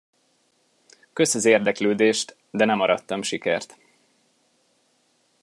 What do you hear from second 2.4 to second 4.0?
de nem arattam sikert.